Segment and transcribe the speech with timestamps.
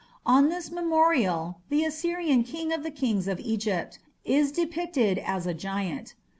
[0.25, 5.53] On this memorial the Assyrian "King of the kings of Egypt" is depicted as a
[5.53, 6.15] giant.